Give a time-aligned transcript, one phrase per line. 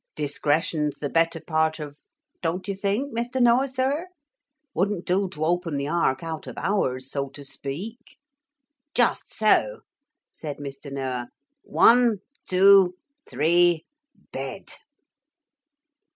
[0.15, 1.95] Discretion's the better part of
[2.41, 3.39] don't you think, Mr.
[3.39, 4.07] Noah, sir?
[4.73, 8.17] Wouldn't do to open the ark out of hours, so to speak!'
[8.95, 9.81] 'Just so,'
[10.33, 10.91] said Mr.
[10.91, 11.29] Noah.
[11.65, 12.17] 'One,
[12.49, 12.95] two,
[13.29, 13.85] three!
[14.31, 14.69] Bed!'